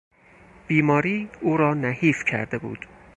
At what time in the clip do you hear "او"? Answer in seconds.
1.41-1.57